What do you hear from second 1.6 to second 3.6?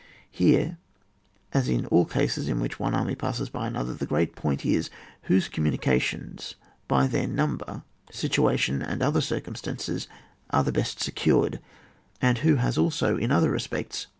in all cases in which one army passes